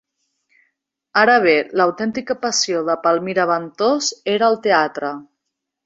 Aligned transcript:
Ara 1.23 1.35
bé, 1.43 1.53
l'autèntica 1.81 2.37
passió 2.47 2.83
de 2.91 2.97
Palmira 3.07 3.49
Ventós 3.53 4.13
era 4.39 4.53
el 4.53 4.63
teatre. 4.69 5.17